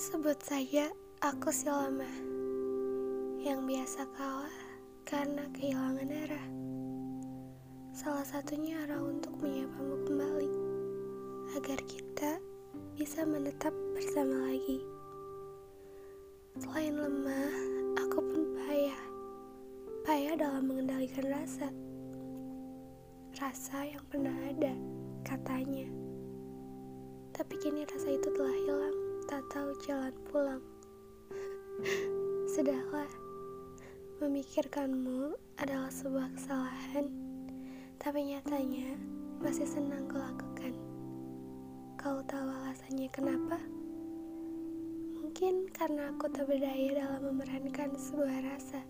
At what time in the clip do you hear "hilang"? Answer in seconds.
28.64-29.10